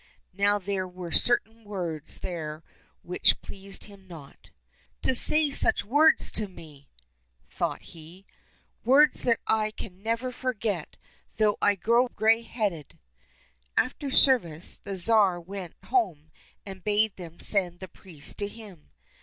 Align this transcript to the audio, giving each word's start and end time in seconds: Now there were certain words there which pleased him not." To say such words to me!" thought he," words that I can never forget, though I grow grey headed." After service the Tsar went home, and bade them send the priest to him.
Now 0.33 0.57
there 0.57 0.87
were 0.87 1.11
certain 1.11 1.63
words 1.63 2.21
there 2.21 2.63
which 3.03 3.39
pleased 3.43 3.83
him 3.83 4.07
not." 4.07 4.49
To 5.03 5.13
say 5.13 5.51
such 5.51 5.85
words 5.85 6.31
to 6.31 6.47
me!" 6.47 6.89
thought 7.51 7.83
he," 7.83 8.25
words 8.83 9.21
that 9.25 9.39
I 9.45 9.69
can 9.69 10.01
never 10.01 10.31
forget, 10.31 10.97
though 11.37 11.55
I 11.61 11.75
grow 11.75 12.07
grey 12.07 12.41
headed." 12.41 12.97
After 13.77 14.09
service 14.09 14.77
the 14.83 14.97
Tsar 14.97 15.39
went 15.39 15.75
home, 15.85 16.31
and 16.65 16.83
bade 16.83 17.15
them 17.15 17.39
send 17.39 17.79
the 17.79 17.87
priest 17.87 18.39
to 18.39 18.47
him. 18.47 18.89